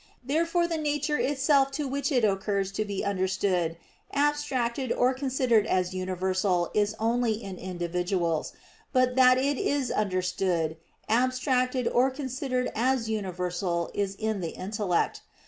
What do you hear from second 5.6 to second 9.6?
as universal is only in individuals; but that it